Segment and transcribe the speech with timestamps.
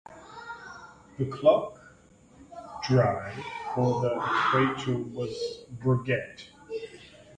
[1.19, 1.79] The clock
[2.89, 3.37] drive
[3.75, 4.15] for the
[4.47, 6.45] equatorial was made by Breguet.